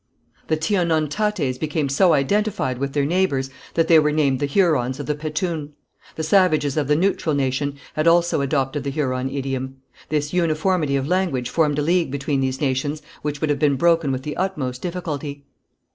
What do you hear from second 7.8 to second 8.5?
had also